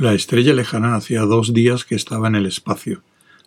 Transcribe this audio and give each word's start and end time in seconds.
La 0.00 0.14
estrella 0.14 0.54
lejana 0.54 0.94
hacía 0.94 1.20
dos 1.26 1.52
días 1.52 1.84
que 1.84 1.94
estaba 1.94 2.26
en 2.26 2.34
el 2.34 2.46
espacio, 2.46 3.02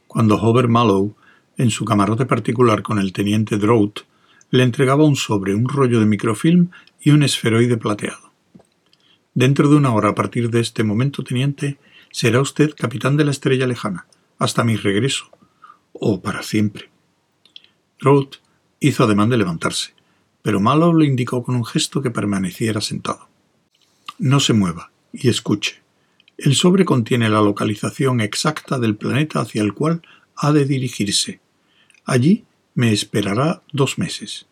cuando 0.05 0.35
Hover 0.35 0.67
Mallow, 0.67 1.15
en 1.57 1.71
su 1.71 1.83
camarote 1.83 2.27
particular 2.27 2.83
con 2.83 2.99
el 2.99 3.11
teniente 3.11 3.57
Drought, 3.57 4.01
le 4.51 4.61
entregaba 4.61 5.03
un 5.03 5.15
sobre, 5.15 5.55
un 5.55 5.67
rollo 5.67 5.99
de 5.99 6.05
microfilm 6.05 6.69
y 7.01 7.09
un 7.09 7.23
esferoide 7.23 7.77
plateado. 7.77 8.31
Dentro 9.33 9.67
de 9.67 9.77
una 9.77 9.95
hora 9.95 10.09
a 10.09 10.13
partir 10.13 10.51
de 10.51 10.59
este 10.59 10.83
momento, 10.83 11.23
teniente, 11.23 11.79
será 12.11 12.39
usted 12.39 12.75
capitán 12.77 13.17
de 13.17 13.25
la 13.25 13.31
estrella 13.31 13.65
lejana, 13.65 14.05
hasta 14.37 14.63
mi 14.63 14.75
regreso, 14.75 15.31
o 15.91 16.21
para 16.21 16.43
siempre. 16.43 16.91
Drought 17.99 18.35
hizo 18.79 19.05
ademán 19.05 19.29
de 19.29 19.37
levantarse, 19.37 19.95
pero 20.43 20.59
Mallow 20.59 20.93
le 20.93 21.07
indicó 21.07 21.41
con 21.41 21.55
un 21.55 21.65
gesto 21.65 22.03
que 22.03 22.11
permaneciera 22.11 22.79
sentado. 22.79 23.27
No 24.19 24.39
se 24.39 24.53
mueva 24.53 24.91
y 25.11 25.29
escuche. 25.29 25.82
El 26.43 26.55
sobre 26.55 26.83
contiene 26.83 27.29
la 27.29 27.39
localización 27.39 28.19
exacta 28.19 28.77
del 28.77 28.97
planeta 28.97 29.39
hacia 29.39 29.61
el 29.61 29.73
cual 29.73 30.01
ha 30.35 30.51
de 30.51 30.65
dirigirse. 30.65 31.39
Allí 32.03 32.43
me 32.75 32.91
esperará 32.91 33.63
dos 33.71 33.97
meses. 33.97 34.45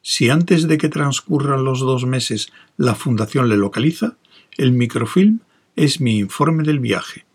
Si 0.00 0.30
antes 0.30 0.66
de 0.68 0.78
que 0.78 0.88
transcurran 0.88 1.62
los 1.62 1.80
dos 1.80 2.06
meses 2.06 2.50
la 2.78 2.94
Fundación 2.94 3.50
le 3.50 3.58
localiza, 3.58 4.16
el 4.56 4.72
microfilm 4.72 5.40
es 5.76 6.00
mi 6.00 6.16
informe 6.16 6.64
del 6.64 6.78
viaje. 6.78 7.26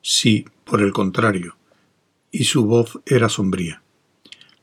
Si, 0.00 0.46
por 0.64 0.80
el 0.80 0.94
contrario, 0.94 1.56
y 2.30 2.44
su 2.44 2.64
voz 2.64 2.98
era 3.04 3.28
sombría, 3.28 3.82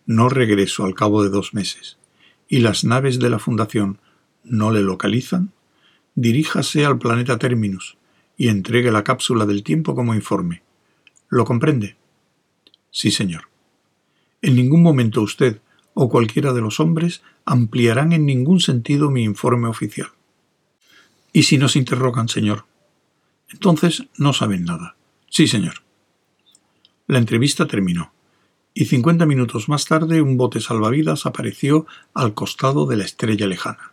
no 0.08 0.28
regreso 0.28 0.86
al 0.86 0.96
cabo 0.96 1.24
de 1.24 1.30
dos 1.30 1.54
meses, 1.54 2.00
y 2.48 2.62
las 2.62 2.84
naves 2.84 3.20
de 3.20 3.30
la 3.30 3.38
Fundación 3.38 4.00
no 4.44 4.72
le 4.72 4.82
localizan, 4.82 5.52
diríjase 6.16 6.84
al 6.84 6.98
planeta 6.98 7.38
Terminus, 7.38 7.99
y 8.40 8.48
entregue 8.48 8.90
la 8.90 9.04
cápsula 9.04 9.46
del 9.46 9.64
tiempo 9.64 9.94
como 9.94 10.16
informe. 10.16 10.64
¿Lo 11.28 11.44
comprende? 11.44 11.98
Sí, 12.90 13.12
señor. 13.12 13.50
En 14.42 14.56
ningún 14.56 14.82
momento 14.82 15.22
usted 15.22 15.62
o 15.94 16.08
cualquiera 16.08 16.54
de 16.54 16.62
los 16.62 16.80
hombres 16.80 17.22
ampliarán 17.44 18.14
en 18.14 18.26
ningún 18.26 18.62
sentido 18.62 19.12
mi 19.12 19.24
informe 19.24 19.68
oficial. 19.68 20.08
¿Y 21.34 21.44
si 21.44 21.58
nos 21.58 21.76
interrogan, 21.76 22.30
señor? 22.30 22.66
Entonces 23.50 24.06
no 24.18 24.32
saben 24.32 24.64
nada. 24.64 24.96
Sí, 25.30 25.46
señor. 25.46 25.84
La 27.08 27.18
entrevista 27.18 27.68
terminó, 27.68 28.14
y 28.74 28.86
cincuenta 28.86 29.26
minutos 29.26 29.68
más 29.68 29.84
tarde 29.84 30.22
un 30.22 30.38
bote 30.38 30.62
salvavidas 30.62 31.26
apareció 31.26 31.88
al 32.14 32.34
costado 32.34 32.86
de 32.86 32.96
la 32.96 33.04
estrella 33.04 33.48
lejana. 33.48 33.89